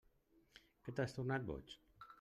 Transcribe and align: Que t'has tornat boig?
Que 0.87 0.95
t'has 1.01 1.15
tornat 1.19 1.47
boig? 1.53 1.79